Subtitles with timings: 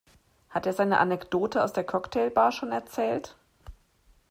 [0.49, 3.35] Hat er seine Anekdote aus der Cocktailbar schon erzählt?